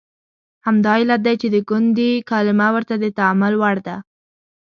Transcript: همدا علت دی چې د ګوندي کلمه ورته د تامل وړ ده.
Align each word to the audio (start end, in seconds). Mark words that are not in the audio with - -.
همدا 0.65 0.93
علت 1.01 1.19
دی 1.25 1.35
چې 1.41 1.47
د 1.51 1.57
ګوندي 1.69 2.11
کلمه 2.29 2.67
ورته 2.75 2.95
د 2.99 3.05
تامل 3.19 3.53
وړ 3.61 3.77
ده. 3.87 3.95